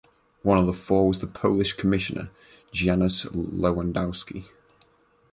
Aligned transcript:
One 0.41 0.57
of 0.57 0.65
the 0.65 0.73
four 0.73 1.07
was 1.07 1.19
the 1.19 1.27
Polish 1.27 1.73
Commissioner 1.73 2.31
Janusz 2.73 3.25
Lewandowski. 3.31 4.45